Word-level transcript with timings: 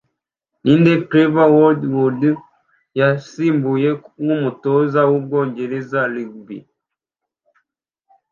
Ninde 0.63 0.93
Clive 1.09 1.41
Woodward 1.55 2.21
yasimbuye 2.99 3.89
nkumutoza 4.23 5.01
wu 5.09 5.17
Bwongereza 5.23 5.99
Rugby 6.13 6.57